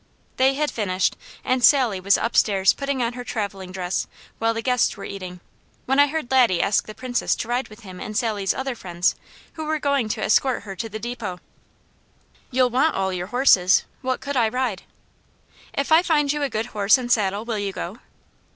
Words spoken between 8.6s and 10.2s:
friends, who were going